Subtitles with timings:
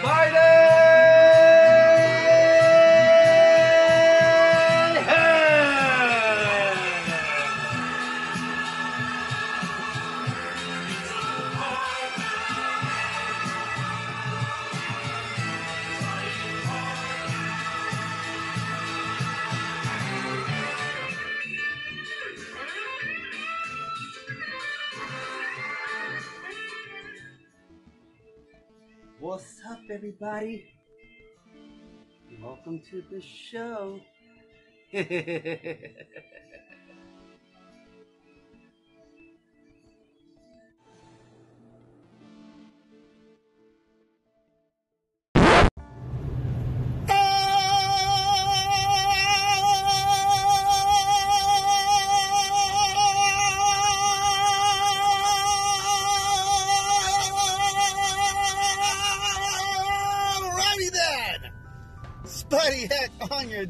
[0.00, 0.89] Spidey
[30.00, 30.64] everybody?
[32.42, 34.00] Welcome to the show.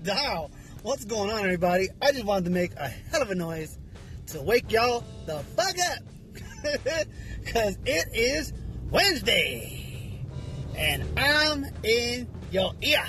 [0.03, 0.51] dial.
[0.83, 1.89] What's going on, everybody?
[2.01, 3.79] I just wanted to make a hell of a noise
[4.29, 7.07] to wake y'all the fuck up.
[7.41, 8.53] Because it is
[8.91, 10.23] Wednesday.
[10.77, 13.02] And I'm in your ear.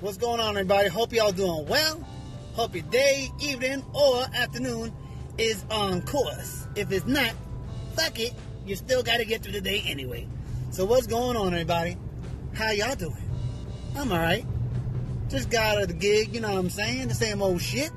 [0.00, 0.88] What's going on, everybody?
[0.88, 2.04] Hope y'all doing well.
[2.54, 4.92] Hope your day, evening, or afternoon
[5.38, 6.66] is on course.
[6.74, 7.32] If it's not,
[7.94, 8.34] fuck it.
[8.66, 10.26] You still got to get through the day anyway.
[10.72, 11.96] So what's going on, everybody?
[12.52, 13.30] How y'all doing?
[13.96, 14.44] I'm alright.
[15.28, 17.08] Just got out of the gig, you know what I'm saying?
[17.08, 17.90] The same old shit.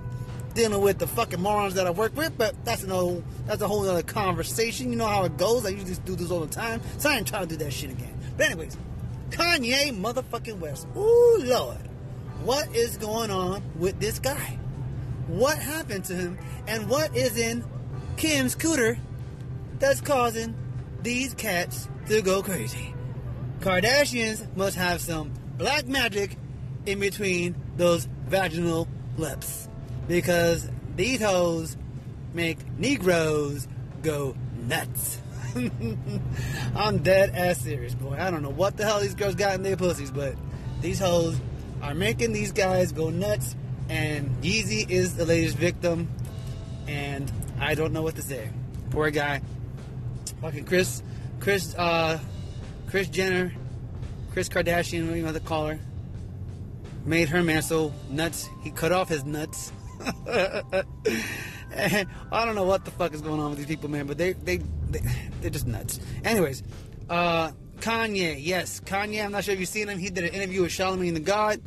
[0.56, 3.68] Dealing with the fucking morons that I work with, but that's an old that's a
[3.68, 4.90] whole other conversation.
[4.90, 5.66] You know how it goes.
[5.66, 6.82] I usually do this all the time.
[6.98, 8.18] So I ain't trying to do that shit again.
[8.36, 8.76] But anyways,
[9.30, 10.88] Kanye motherfucking West.
[10.98, 11.78] Ooh Lord.
[12.44, 14.58] What is going on with this guy?
[15.28, 16.40] What happened to him?
[16.68, 17.64] And what is in
[18.18, 18.98] Kim's cooter
[19.78, 20.56] that's causing
[21.04, 22.94] these cats to go crazy?
[23.60, 26.38] Kardashians must have some black magic
[26.90, 29.68] in between those vaginal lips.
[30.08, 31.78] Because these hoes
[32.34, 33.68] make Negroes
[34.02, 34.36] go
[34.68, 35.20] nuts.
[36.76, 38.18] I'm dead ass serious, boy.
[38.20, 40.36] I don't know what the hell these girls got in their pussies, but
[40.82, 41.40] these hoes
[41.82, 43.56] are making these guys go nuts,
[43.88, 46.10] and Yeezy is the latest victim,
[46.88, 48.50] and I don't know what to say.
[48.90, 49.42] Poor guy.
[50.42, 51.04] Fucking Kris,
[51.40, 52.20] Kris, uh,
[52.88, 53.52] Kris Jenner,
[54.32, 55.80] Kris Kardashian, what do you want to call her,
[57.06, 58.50] made her man so nuts.
[58.62, 59.72] He cut off his nuts.
[61.78, 64.34] I don't know what the fuck is going on with these people, man, but they
[64.34, 64.58] they,
[64.90, 65.02] they
[65.42, 66.00] they're just nuts.
[66.24, 66.64] Anyways,
[67.10, 69.24] uh, Kanye, yes, Kanye.
[69.24, 69.98] I'm not sure if you've seen him.
[69.98, 71.62] He did an interview with Charlamagne the God,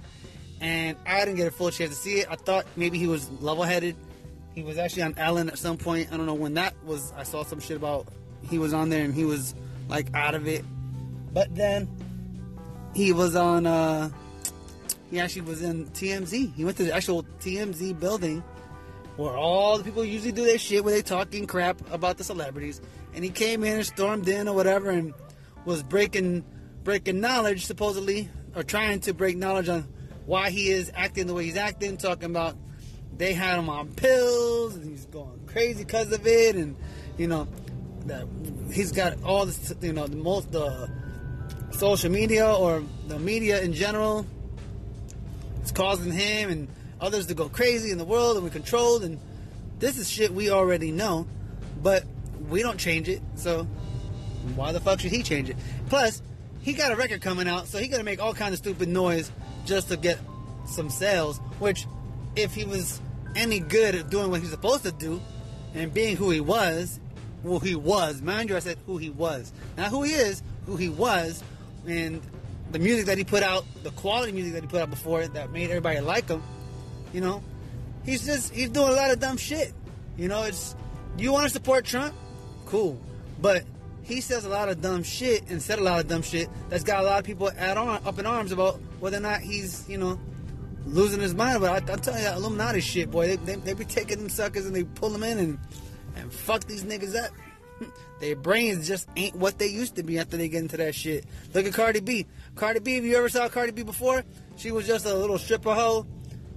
[0.61, 2.27] and I didn't get a full chance to see it.
[2.31, 3.97] I thought maybe he was level-headed.
[4.55, 6.13] He was actually on Ellen at some point.
[6.13, 7.13] I don't know when that was.
[7.17, 8.07] I saw some shit about
[8.51, 9.55] he was on there and he was
[9.89, 10.65] like out of it.
[11.33, 11.89] But then
[12.95, 13.67] he was on.
[13.67, 14.11] uh
[15.13, 16.55] He actually was in TMZ.
[16.55, 18.43] He went to the actual TMZ building
[19.19, 22.81] where all the people usually do their shit, where they talking crap about the celebrities.
[23.15, 25.13] And he came in and stormed in or whatever, and
[25.67, 26.47] was breaking
[26.83, 29.87] breaking knowledge supposedly, or trying to break knowledge on
[30.25, 32.57] why he is acting the way he's acting, talking about
[33.15, 36.75] they had him on pills and he's going crazy because of it, and
[37.19, 37.47] you know
[38.07, 38.27] that
[38.73, 40.91] he's got all this, you know, the most the
[41.73, 44.27] social media or the media in general
[45.63, 46.69] it's causing him and
[47.01, 49.19] others to go crazy in the world and we're controlled and
[49.79, 51.27] this is shit we already know
[51.83, 52.05] but
[52.49, 53.65] we don't change it so
[54.55, 55.57] why the fuck should he change it?
[55.89, 56.21] Plus
[56.61, 59.31] he got a record coming out so he gotta make all kind of stupid noise
[59.65, 60.19] just to get
[60.67, 61.87] some sales which
[62.37, 63.01] if he was
[63.35, 65.21] any good at doing what he's supposed to do
[65.75, 67.01] and being who he was
[67.43, 68.23] who he was.
[68.23, 69.53] Mind you i said who he was.
[69.77, 71.43] Not who he is who he was.
[71.87, 72.23] And
[72.73, 75.53] the music that he put out, the quality music that he put out before that
[75.53, 76.43] made everybody like him,
[77.13, 77.43] you know,
[78.05, 79.73] he's just he's doing a lot of dumb shit.
[80.17, 80.75] You know, it's
[81.19, 82.15] you want to support Trump,
[82.67, 82.99] cool,
[83.41, 83.65] but
[84.03, 86.83] he says a lot of dumb shit and said a lot of dumb shit that's
[86.83, 89.89] got a lot of people at on, up in arms about whether or not he's
[89.89, 90.19] you know
[90.87, 91.61] losing his mind.
[91.61, 94.29] But I, I tell you, that Illuminati shit, boy, they, they, they be taking them
[94.29, 95.59] suckers and they pull them in and
[96.17, 97.31] and fuck these niggas up.
[98.21, 101.25] Their brains just ain't what they used to be after they get into that shit.
[101.55, 102.27] Look at Cardi B.
[102.55, 104.25] Cardi B, if you ever saw Cardi B before,
[104.57, 106.07] she was just a little stripper hoe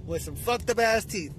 [0.06, 1.32] with some fucked up ass teeth.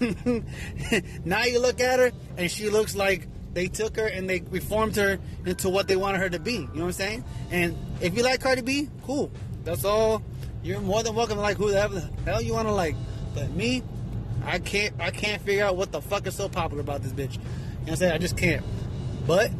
[1.24, 4.96] now you look at her and she looks like they took her and they reformed
[4.96, 6.52] her into what they wanted her to be.
[6.52, 7.24] You know what I'm saying?
[7.50, 9.30] And if you like Cardi B, cool.
[9.64, 10.22] That's all.
[10.62, 12.94] You're more than welcome to like who the hell you want to like.
[13.34, 13.82] But me,
[14.44, 14.94] I can't.
[15.00, 17.34] I can't figure out what the fuck is so popular about this bitch.
[17.34, 17.44] You know
[17.80, 18.12] what I'm saying?
[18.12, 18.64] I just can't.
[19.28, 19.50] But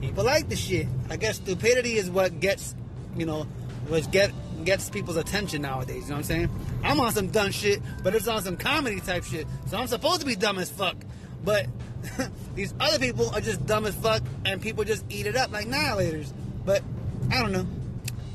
[0.00, 0.88] people like the shit.
[1.08, 2.74] I guess stupidity is what gets,
[3.16, 3.44] you know,
[3.86, 4.32] what get
[4.64, 6.04] gets people's attention nowadays.
[6.04, 6.50] You know what I'm saying?
[6.82, 9.46] I'm on some dumb shit, but it's on some comedy type shit.
[9.68, 10.96] So I'm supposed to be dumb as fuck.
[11.44, 11.68] But
[12.56, 15.68] these other people are just dumb as fuck, and people just eat it up like
[15.68, 16.32] annihilators.
[16.64, 16.82] But
[17.30, 17.66] I don't know.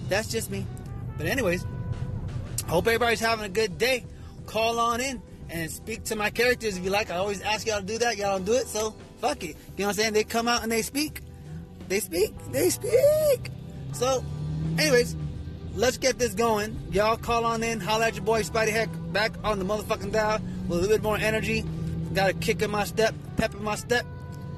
[0.08, 0.66] That's just me.
[1.18, 1.66] But anyways,
[2.68, 4.06] hope everybody's having a good day.
[4.46, 7.12] Call on in and speak to my characters if you like.
[7.12, 8.16] I always ask y'all to do that.
[8.16, 9.48] Y'all don't do it, so fuck it.
[9.48, 10.13] You know what I'm saying?
[10.13, 11.21] They come out and they speak.
[11.88, 12.33] They speak.
[12.51, 13.51] They speak.
[13.94, 14.24] So,
[14.77, 15.16] anyways,
[15.75, 16.80] let's get this going.
[16.92, 17.80] Y'all call on in.
[17.80, 21.04] Holla at your boy Spidey Heck back on the motherfucking dial with a little bit
[21.04, 21.63] more energy.
[22.13, 24.06] Got a kick in my step, pep in my step.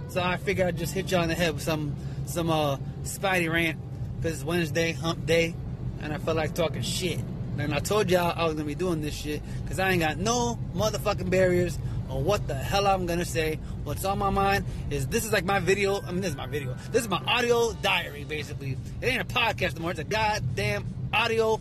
[0.10, 3.52] So I figured I'd just hit y'all in the head with some some uh Spidey
[3.52, 3.80] rant
[4.18, 5.56] because it's Wednesday, hump day,
[6.02, 7.20] and I felt like talking shit.
[7.58, 10.18] And I told y'all I was gonna be doing this shit because I ain't got
[10.18, 11.78] no motherfucking barriers
[12.12, 13.60] on what the hell I'm gonna say.
[13.84, 16.02] What's on my mind is this is like my video.
[16.02, 16.76] I mean, this is my video.
[16.92, 18.78] This is my audio diary, basically.
[19.02, 19.92] It ain't a podcast anymore.
[19.92, 21.60] It's a goddamn audio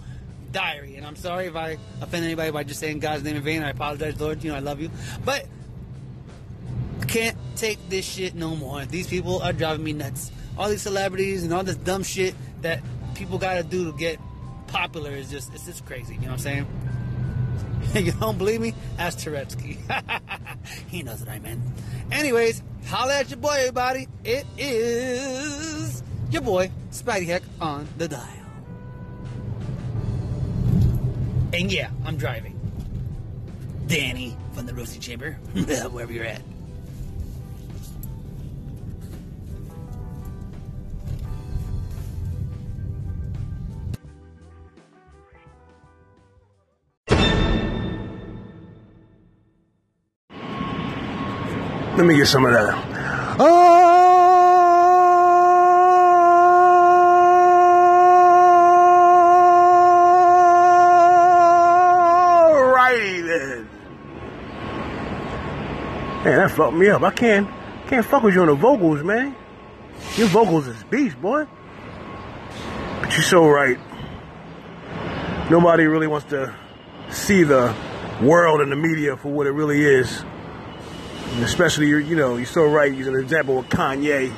[0.53, 0.97] diary.
[0.97, 3.63] And I'm sorry if I offend anybody by just saying God's name in vain.
[3.63, 4.43] I apologize, Lord.
[4.43, 4.91] You know I love you,
[5.25, 5.47] but
[7.07, 8.85] can't take this shit no more.
[8.85, 10.31] These people are driving me nuts.
[10.59, 12.81] All these celebrities and all this dumb shit that
[13.15, 14.19] people gotta do to get
[14.67, 16.15] popular is just it's just crazy.
[16.15, 16.67] You know what I'm saying?
[17.95, 18.75] you don't believe me?
[18.99, 19.79] Ask Turetsky.
[20.89, 21.61] he knows what I meant.
[22.13, 24.09] Anyways, holla at your boy, everybody.
[24.25, 28.27] It is your boy, Spidey Heck, on the dial.
[31.53, 32.59] And yeah, I'm driving.
[33.87, 35.33] Danny from the Roasting Chamber,
[35.91, 36.43] wherever you're at.
[52.01, 52.73] Let me get some of that.
[62.55, 63.69] Alrighty then.
[66.25, 67.03] Man, that fucked me up.
[67.03, 67.47] I can't
[67.89, 69.37] can't fuck with you on the vocals, man.
[70.17, 71.47] Your vocals is beast, boy.
[73.03, 73.79] But you're so right.
[75.51, 76.55] Nobody really wants to
[77.11, 77.75] see the
[78.23, 80.25] world and the media for what it really is.
[81.43, 82.93] Especially, you're, you know, you're so right.
[82.93, 84.35] Using an example with Kanye.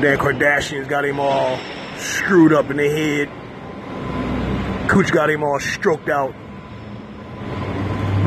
[0.00, 1.58] Dan Kardashian's got him all
[1.96, 3.30] screwed up in the head.
[4.90, 6.34] Cooch got him all stroked out.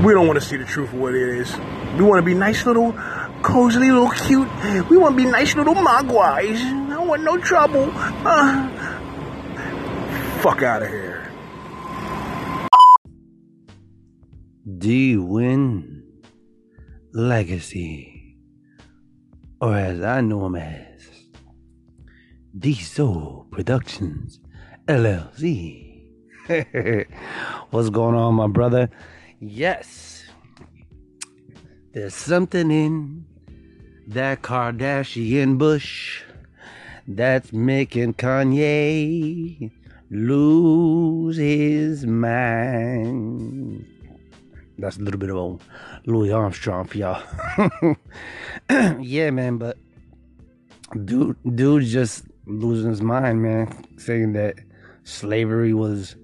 [0.03, 1.55] We don't want to see the truth of what it is.
[1.97, 2.93] We want to be nice little,
[3.43, 4.49] cozy little cute.
[4.89, 6.57] We want to be nice little mogwais.
[6.57, 7.91] I don't want no trouble.
[7.93, 8.69] Uh,
[10.41, 11.31] fuck out of here.
[14.77, 15.98] D Win
[17.11, 18.37] Legacy,
[19.59, 21.09] or as I know him as
[22.57, 24.39] D Soul Productions
[24.87, 26.03] LLC.
[27.71, 28.91] What's going on, my brother?
[29.39, 30.23] Yes,
[31.93, 33.25] there's something in
[34.05, 36.21] that Kardashian bush
[37.07, 39.71] that's making Kanye
[40.11, 43.98] lose his mind.
[44.79, 45.63] That's a little bit of old
[46.05, 47.21] Louis Armstrong for y'all.
[48.99, 49.77] yeah, man, but
[51.05, 54.55] dude, dude just losing his mind, man, saying that
[55.03, 56.15] slavery was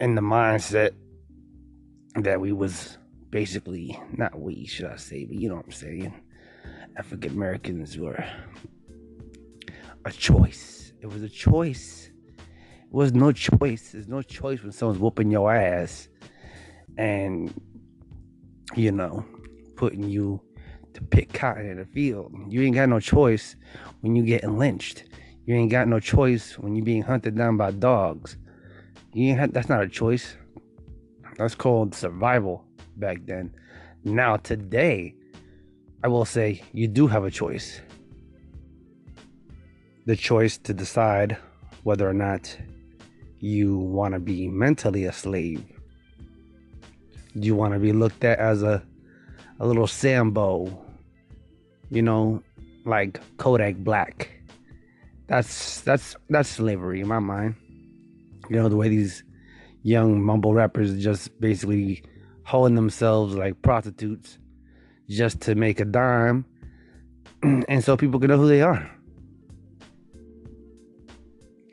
[0.00, 0.92] in the mindset
[2.16, 2.98] that we was
[3.30, 6.14] basically not we should I say, but you know what I'm saying.
[6.96, 8.22] African Americans were
[10.04, 10.92] a choice.
[11.00, 12.10] It was a choice.
[12.36, 13.92] It was no choice.
[13.92, 16.08] There's no choice when someone's whooping your ass
[16.98, 17.52] and
[18.74, 19.24] you know
[19.76, 20.40] putting you
[20.94, 22.32] to pick cotton in the field.
[22.48, 23.56] You ain't got no choice
[24.00, 25.04] when you getting lynched.
[25.46, 28.36] You ain't got no choice when you being hunted down by dogs.
[29.12, 30.36] You ain't that's not a choice.
[31.36, 32.64] That's called survival
[32.96, 33.54] back then.
[34.04, 35.14] Now today,
[36.04, 37.80] I will say you do have a choice.
[40.06, 41.36] The choice to decide
[41.84, 42.56] whether or not
[43.38, 45.64] you want to be mentally a slave.
[47.38, 48.82] Do you want to be looked at as a
[49.60, 50.84] a little Sambo?
[51.90, 52.42] You know,
[52.84, 54.30] like Kodak Black.
[55.26, 57.54] That's that's that's slavery in my mind.
[58.50, 59.24] You know the way these
[59.82, 62.04] young mumble rappers just basically
[62.44, 64.38] holding themselves like prostitutes
[65.08, 66.44] just to make a dime,
[67.42, 68.90] and so people can know who they are.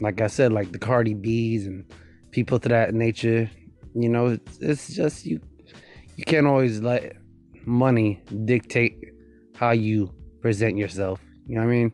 [0.01, 1.85] Like I said, like the Cardi B's and
[2.31, 3.49] people to that nature.
[3.95, 5.41] You know, it's, it's just you.
[6.19, 7.15] You can't always let
[7.65, 9.13] money dictate
[9.55, 11.21] how you present yourself.
[11.47, 11.91] You know what I mean?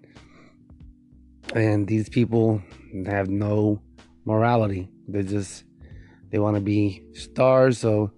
[1.54, 2.60] And these people
[3.06, 3.84] have no
[4.26, 4.90] morality.
[5.08, 5.66] They just
[6.32, 8.14] they want to be stars, so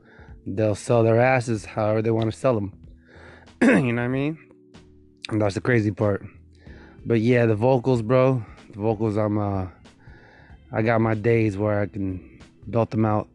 [0.46, 2.72] they'll sell their asses however they want to sell them.
[3.62, 4.38] you know what I mean?
[5.28, 6.26] And that's the crazy part.
[7.06, 8.46] But yeah, the vocals, bro.
[8.72, 9.68] The vocals, I'm uh,
[10.72, 13.28] I got my days where I can belt them out.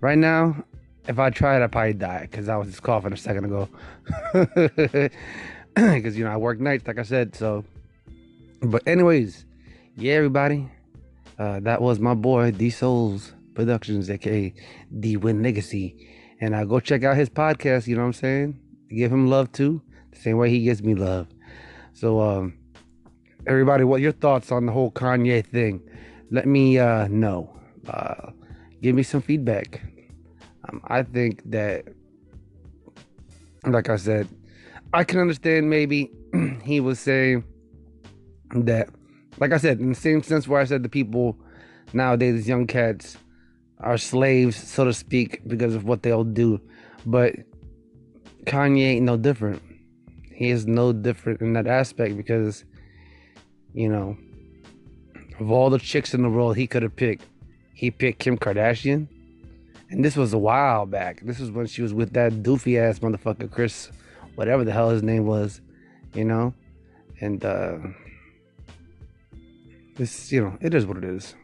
[0.00, 0.64] Right now,
[1.08, 3.68] if I tried, I'd probably die because I was just coughing a second ago.
[5.76, 7.34] Because you know I work nights, like I said.
[7.34, 7.62] So,
[8.62, 9.44] but anyways,
[9.94, 10.70] yeah, everybody,
[11.38, 14.54] uh, that was my boy D Souls Productions, aka
[14.98, 16.08] D Win Legacy,
[16.40, 17.86] and uh, go check out his podcast.
[17.86, 18.60] You know what I'm saying?
[18.88, 19.82] Give him love too,
[20.12, 21.26] the same way he gives me love.
[21.92, 22.54] So, um,
[23.46, 25.82] everybody, what your thoughts on the whole Kanye thing?
[26.30, 27.54] Let me uh, know.
[27.86, 28.30] Uh,
[28.80, 29.82] give me some feedback.
[30.68, 31.84] Um, I think that,
[33.66, 34.28] like I said,
[34.92, 36.10] I can understand maybe
[36.62, 37.44] he was saying
[38.50, 38.88] that,
[39.38, 41.38] like I said, in the same sense where I said the people
[41.92, 43.16] nowadays, these young cats,
[43.80, 46.60] are slaves, so to speak, because of what they'll do.
[47.04, 47.34] But
[48.44, 49.62] Kanye ain't no different.
[50.32, 52.64] He is no different in that aspect because,
[53.74, 54.16] you know,
[55.40, 57.24] of all the chicks in the world he could have picked,
[57.74, 59.08] he picked Kim Kardashian.
[59.90, 61.20] And this was a while back.
[61.20, 63.90] This was when she was with that doofy ass motherfucker, Kris,
[64.34, 65.60] whatever the hell his name was,
[66.14, 66.54] you know?
[67.20, 67.78] And, uh,
[69.96, 71.34] this, you know, it is what it is.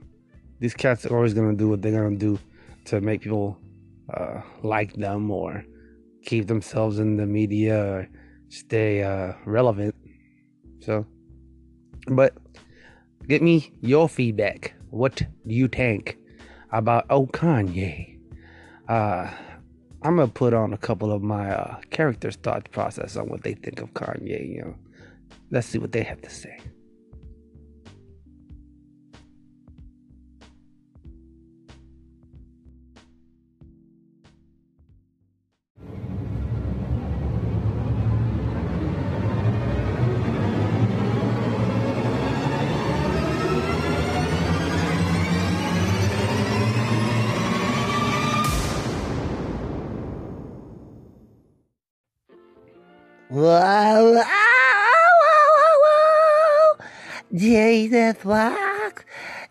[0.58, 2.38] These cats are always gonna do what they're gonna do
[2.86, 3.58] to make people
[4.12, 5.64] uh, like them or
[6.24, 8.08] keep themselves in the media or
[8.48, 9.94] stay uh, relevant.
[10.80, 11.06] So,
[12.08, 12.34] but
[13.28, 14.74] get me your feedback.
[14.90, 16.18] What do you think
[16.70, 18.11] about Oh Kanye?
[18.92, 19.30] Uh,
[20.02, 23.54] I'm gonna put on a couple of my uh, characters' thought process on what they
[23.54, 24.46] think of Kanye.
[24.46, 24.74] You know,
[25.50, 26.58] let's see what they have to say.
[58.12, 59.04] Jesus walks.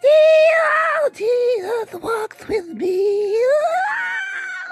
[0.03, 3.33] Oh, Jesus walks with me.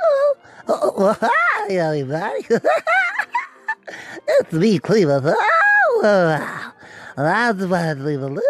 [0.01, 0.35] Oh,
[0.67, 2.45] oh, oh, hi, everybody.
[4.27, 5.25] it's me, Cleveland.
[5.25, 6.71] Oh, wow.
[7.17, 8.43] I just wanted to leave a little,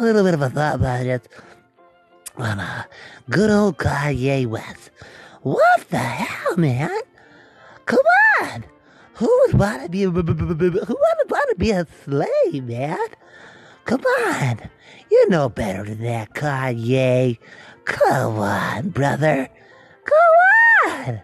[0.00, 1.28] little bit of a thought about it.
[2.36, 2.84] On uh,
[3.30, 4.90] good old Kanye West.
[5.42, 7.00] What the hell, man?
[7.86, 8.04] Come
[8.42, 8.64] on.
[9.14, 12.98] Who would want to be a, who would want to be a slave, man?
[13.86, 14.70] Come on.
[15.14, 17.38] You know better than that, Kanye.
[17.84, 19.48] Come on, brother.
[20.04, 21.20] Come on.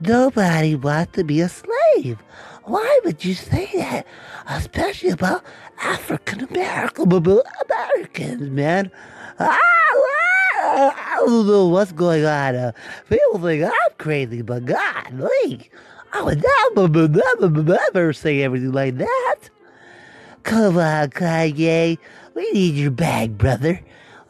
[0.00, 2.22] Nobody wants to be a slave.
[2.62, 4.06] Why would you say that?
[4.46, 5.44] Especially about
[5.82, 8.92] African American Americans, man.
[9.40, 9.58] Ah,
[10.60, 12.54] I don't know what's going on.
[12.54, 12.70] Uh,
[13.08, 15.72] people think I'm crazy, but God, like,
[16.12, 16.44] I would
[16.76, 19.50] never, never, never say everything like that.
[20.42, 21.98] Come on, Kanye.
[22.34, 23.80] We need you back, brother.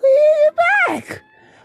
[0.02, 0.50] We need you
[0.88, 1.22] back.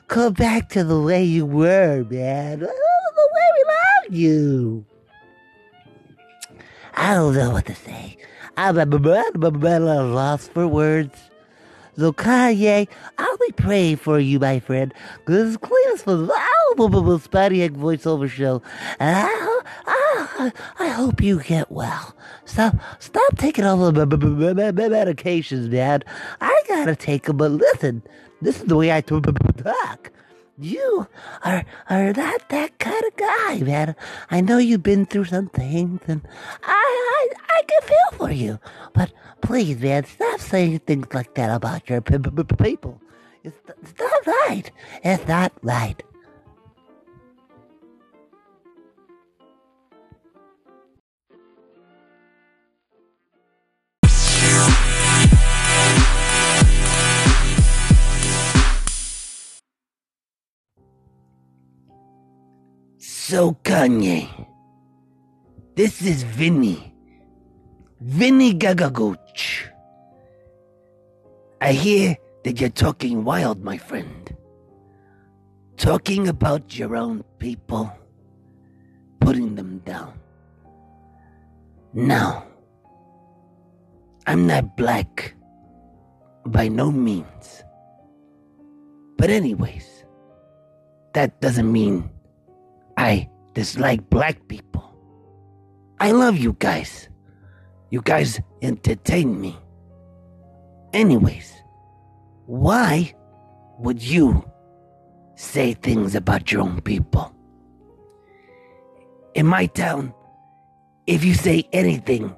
[0.08, 2.60] Come back to the way you were, man.
[2.60, 4.86] The way we loved you.
[6.94, 8.18] I don't know what to say.
[8.58, 8.86] I'm a
[10.04, 11.18] lost for words.
[11.98, 12.88] So Kanye,
[13.18, 14.94] I'll be praying for you, my friend.
[15.28, 16.30] This is Cletus from the
[17.20, 18.62] Spidey Heck voiceover show.
[19.00, 19.62] And I,
[20.38, 22.16] I hope you get well.
[22.46, 26.04] Stop, stop taking all the medications, man.
[26.42, 28.04] I gotta take them, but listen,
[28.42, 30.12] this is the way I talk.
[30.58, 31.08] You
[31.44, 33.96] are are not that kind of guy, man.
[34.32, 36.22] I know you've been through some things, and
[36.64, 38.60] I I, I can feel for you.
[38.94, 39.12] But
[39.42, 43.02] please, man, stop saying things like that about your p- p- people.
[43.44, 44.72] It's, it's not right.
[45.04, 46.02] It's not right.
[63.28, 64.30] So, Kanye,
[65.74, 66.94] this is Vinny.
[68.00, 69.66] Vinny Gagagooch.
[71.60, 74.30] I hear that you're talking wild, my friend.
[75.76, 77.92] Talking about your own people,
[79.22, 80.14] putting them down.
[81.96, 82.46] Now,
[84.28, 85.34] I'm not black
[86.46, 87.64] by no means.
[89.18, 90.06] But, anyways,
[91.16, 92.12] that doesn't mean
[92.98, 94.96] I dislike black people.
[96.00, 97.10] I love you guys.
[97.90, 99.58] You guys entertain me.
[100.94, 101.54] Anyways,
[102.46, 103.14] why
[103.80, 104.44] would you
[105.36, 107.34] say things about your own people?
[109.34, 110.14] In my town,
[111.08, 112.34] if you say anything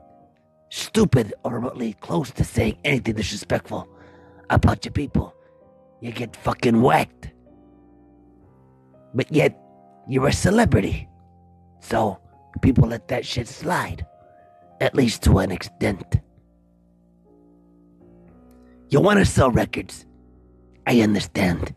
[0.69, 3.87] stupid or remotely close to saying anything disrespectful
[4.49, 5.33] about your people,
[6.01, 7.31] you get fucking whacked.
[9.13, 9.57] But yet,
[10.07, 11.07] you're a celebrity.
[11.79, 12.19] So,
[12.61, 14.05] people let that shit slide.
[14.79, 16.21] At least to an extent.
[18.89, 20.05] You want to sell records.
[20.85, 21.73] I understand.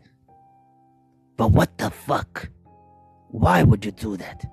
[1.35, 2.49] But what the fuck?
[3.29, 4.45] Why would you do that?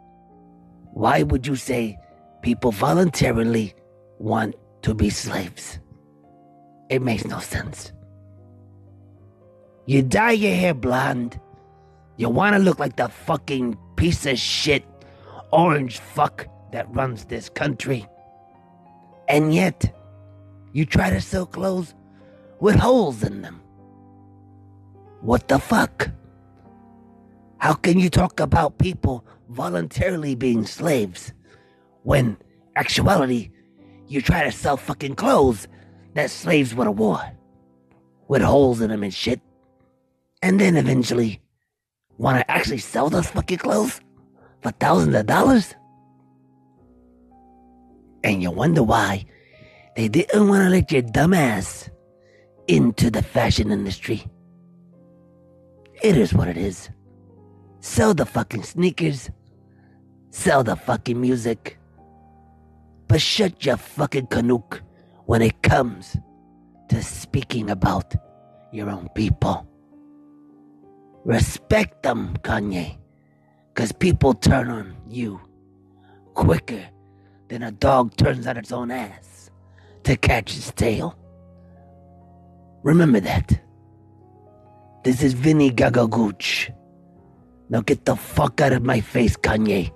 [0.92, 1.98] Why would you say
[2.42, 3.74] people voluntarily
[4.18, 5.78] want to be slaves?
[6.88, 7.92] It makes no sense.
[9.86, 11.40] You dye your hair blonde.
[12.18, 14.84] You want to look like the fucking piece of shit
[15.52, 18.06] orange fuck that runs this country.
[19.28, 19.94] And yet,
[20.72, 21.94] you try to sell clothes
[22.58, 23.62] with holes in them.
[25.20, 26.10] What the fuck?
[27.58, 31.32] How can you talk about people voluntarily being slaves
[32.02, 32.36] when,
[32.74, 33.50] actuality,
[34.08, 35.68] you try to sell fucking clothes
[36.14, 37.22] that slaves would have wore
[38.26, 39.40] with holes in them and shit,
[40.42, 41.40] and then eventually
[42.18, 44.00] want to actually sell those fucking clothes
[44.60, 45.74] for thousands of dollars?
[48.24, 49.24] And you wonder why
[49.96, 51.88] they didn't want to let your dumbass
[52.66, 54.24] into the fashion industry.
[56.02, 56.90] It is what it is.
[57.80, 59.30] Sell the fucking sneakers.
[60.30, 61.78] Sell the fucking music.
[63.06, 64.82] But shut your fucking canuck
[65.26, 66.16] when it comes
[66.88, 68.14] to speaking about
[68.72, 69.67] your own people.
[71.28, 72.96] Respect them, Kanye.
[73.74, 75.38] Because people turn on you
[76.32, 76.88] quicker
[77.48, 79.50] than a dog turns on its own ass
[80.04, 81.18] to catch its tail.
[82.82, 83.60] Remember that.
[85.04, 86.74] This is Vinny Gagagooch.
[87.68, 89.92] Now get the fuck out of my face, Kanye,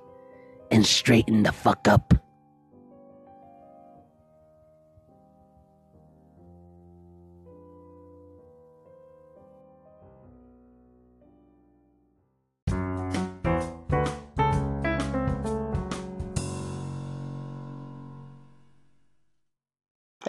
[0.71, 2.13] and straighten the fuck up.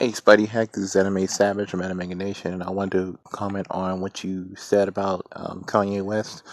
[0.04, 3.68] Hey, Spidey Hack, this is Anime Savage from Anime Nation, and I wanted to comment
[3.72, 6.44] on what you said about um, Kanye West.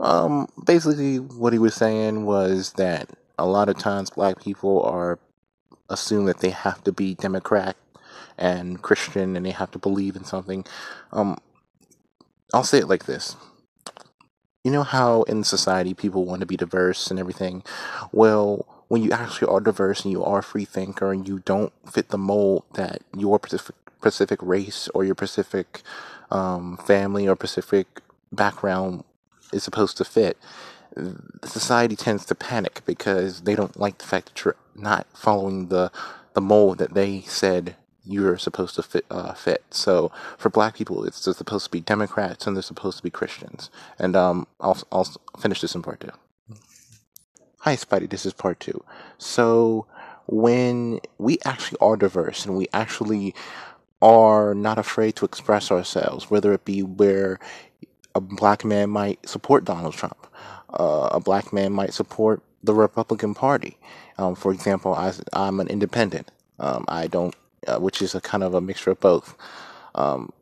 [0.00, 5.20] Um, basically, what he was saying was that a lot of times black people are
[5.90, 7.76] assume that they have to be Democrat
[8.36, 10.64] and Christian and they have to believe in something.
[11.12, 11.38] Um,
[12.52, 13.36] I'll say it like this.
[14.64, 17.62] You know how in society people want to be diverse and everything?
[18.10, 21.72] Well, when you actually are diverse and you are a free thinker and you don't
[21.90, 25.80] fit the mold that your specific, specific race or your specific
[26.30, 28.02] um, family or specific
[28.32, 29.02] background
[29.50, 30.36] is supposed to fit,
[31.42, 35.90] society tends to panic because they don't like the fact that you're not following the
[36.34, 39.06] the mold that they said you're supposed to fit.
[39.10, 39.64] Uh, fit.
[39.70, 43.70] So for black people, it's supposed to be Democrats and they're supposed to be Christians.
[43.98, 45.08] And um, I'll I'll
[45.40, 46.10] finish this in part two.
[47.64, 48.10] Hi, Spidey.
[48.10, 48.82] This is part two.
[49.18, 49.86] So,
[50.26, 53.36] when we actually are diverse and we actually
[54.00, 57.38] are not afraid to express ourselves, whether it be where
[58.16, 60.26] a black man might support Donald Trump,
[60.70, 63.78] uh, a black man might support the Republican Party.
[64.18, 66.32] Um, for example, I, am an independent.
[66.58, 67.36] Um, I don't,
[67.68, 69.36] uh, which is a kind of a mixture of both.
[69.94, 70.32] Um,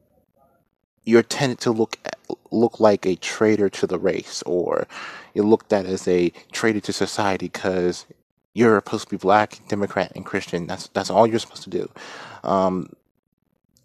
[1.05, 2.19] you're tended to look at,
[2.51, 4.87] look like a traitor to the race, or
[5.35, 8.07] you're looked at as a traitor to society because
[8.55, 10.67] you're supposed to be black, Democrat, and Christian.
[10.67, 11.91] That's that's all you're supposed to do.
[12.45, 12.93] Um,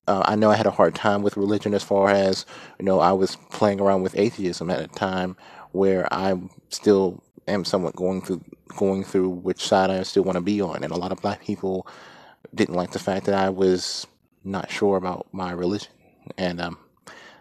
[0.07, 2.45] uh, I know I had a hard time with religion as far as
[2.79, 5.35] you know I was playing around with atheism at a time
[5.71, 8.43] where I still am somewhat going through
[8.75, 11.43] going through which side I still want to be on, and a lot of black
[11.43, 11.87] people
[12.53, 14.05] didn't like the fact that I was
[14.43, 15.91] not sure about my religion,
[16.37, 16.77] and um,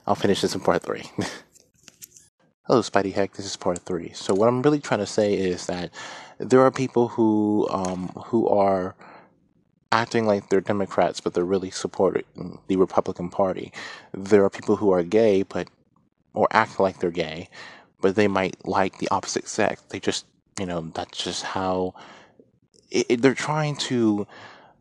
[0.06, 1.04] I'll finish this in part three.
[2.66, 3.34] Hello, Spidey Heck.
[3.34, 4.12] This is part three.
[4.14, 5.90] So what I'm really trying to say is that
[6.38, 8.94] there are people who um, who are
[9.92, 13.72] acting like they're Democrats, but they're really supporting the Republican Party.
[14.12, 15.68] There are people who are gay, but
[16.34, 17.48] or act like they're gay,
[18.00, 19.82] but they might like the opposite sex.
[19.88, 20.26] They just,
[20.58, 21.94] you know, that's just how
[22.90, 24.26] it, it, they're trying to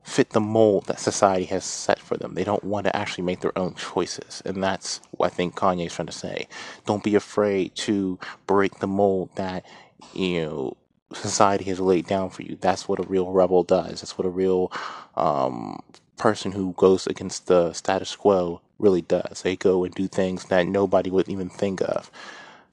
[0.04, 2.36] fit the mold that society has set for them.
[2.36, 4.42] They don't want to actually make their own choices.
[4.46, 6.48] And that's what I think Kanye's trying to say.
[6.86, 9.66] Don't be afraid to break the mold that,
[10.14, 10.78] you know,
[11.14, 12.58] society has laid down for you.
[12.60, 14.02] That's what a real rebel does.
[14.02, 14.72] That's what a real
[15.16, 15.82] um,
[16.18, 19.42] person who goes against the status quo really does.
[19.42, 22.12] They go and do things that nobody would even think of.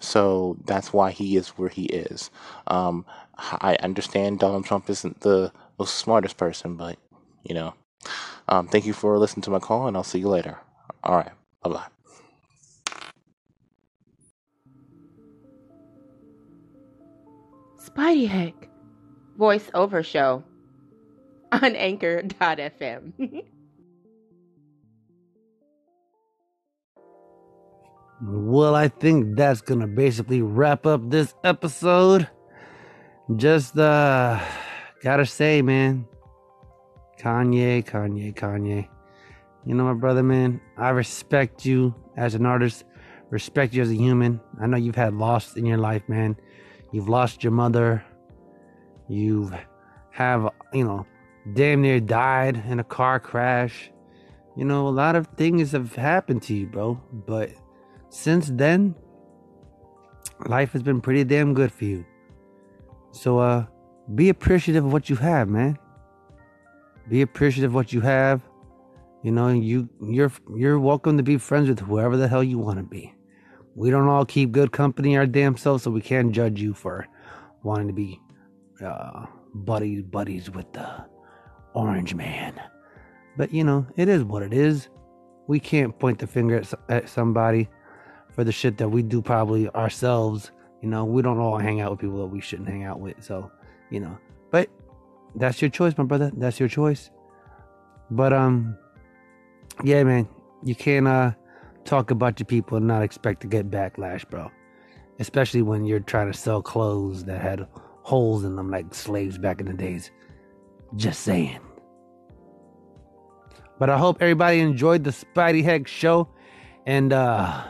[0.00, 2.30] So that's why he is where he is.
[2.66, 3.04] Um,
[3.38, 6.98] I understand Donald Trump isn't the most smartest person, but
[7.44, 7.74] you know.
[8.48, 10.58] Um, thank you for listening to my call, and I'll see you later.
[11.04, 11.30] All right.
[11.62, 11.86] Bye bye.
[17.78, 18.68] Spidey Heck
[19.38, 20.44] voiceover show
[21.52, 23.42] on anchor.fm.
[28.22, 32.28] Well, I think that's gonna basically wrap up this episode.
[33.36, 34.38] Just uh
[35.02, 36.04] gotta say, man,
[37.20, 38.88] Kanye, Kanye, Kanye.
[39.66, 42.84] You know, my brother, man, I respect you as an artist,
[43.28, 44.40] respect you as a human.
[44.58, 46.36] I know you've had loss in your life, man.
[46.92, 48.02] You've lost your mother.
[49.08, 49.52] You
[50.12, 51.06] have, you know,
[51.52, 53.90] damn near died in a car crash.
[54.56, 57.00] You know, a lot of things have happened to you, bro.
[57.12, 57.50] But
[58.08, 58.94] since then,
[60.46, 62.06] life has been pretty damn good for you.
[63.12, 63.66] So, uh,
[64.14, 65.78] be appreciative of what you have, man.
[67.10, 68.40] Be appreciative of what you have.
[69.24, 72.78] You know, you you're you're welcome to be friends with whoever the hell you want
[72.78, 73.12] to be.
[73.74, 77.08] We don't all keep good company our damn selves, so we can't judge you for
[77.64, 78.20] wanting to be
[78.80, 81.04] uh, buddies buddies with the
[81.74, 82.54] orange man.
[83.36, 84.88] But you know, it is what it is.
[85.48, 87.68] We can't point the finger at, at somebody
[88.30, 90.52] for the shit that we do probably ourselves.
[90.80, 93.16] You know, we don't all hang out with people that we shouldn't hang out with.
[93.20, 93.50] So,
[93.90, 94.16] you know,
[95.34, 96.30] that's your choice, my brother.
[96.36, 97.10] That's your choice.
[98.10, 98.76] But um,
[99.84, 100.28] yeah, man,
[100.64, 101.32] you can't uh
[101.84, 104.50] talk about your people and not expect to get backlash, bro.
[105.18, 107.66] Especially when you're trying to sell clothes that had
[108.02, 110.10] holes in them like slaves back in the days.
[110.96, 111.60] Just saying.
[113.78, 116.28] But I hope everybody enjoyed the Spidey Heck show.
[116.86, 117.64] And uh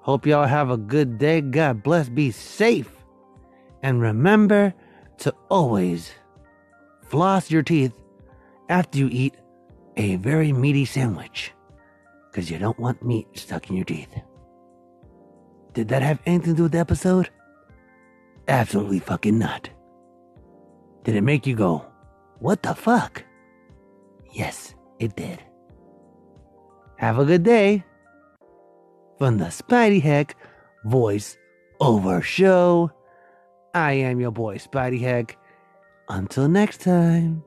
[0.00, 1.40] hope y'all have a good day.
[1.40, 2.08] God bless.
[2.08, 2.90] Be safe.
[3.82, 4.74] And remember
[5.18, 6.12] to always
[7.10, 7.92] floss your teeth
[8.68, 9.34] after you eat
[9.96, 11.52] a very meaty sandwich
[12.30, 14.14] because you don't want meat stuck in your teeth.
[15.74, 17.28] Did that have anything to do with the episode?
[18.48, 19.68] Absolutely fucking not.
[21.04, 21.84] Did it make you go,
[22.38, 23.24] what the fuck?
[24.32, 25.42] Yes, it did.
[26.96, 27.84] Have a good day.
[29.18, 30.36] From the Spidey Heck
[30.84, 31.36] Voice
[31.80, 32.90] Over Show,
[33.74, 35.36] I am your boy Spidey Heck.
[36.10, 37.44] Until next time.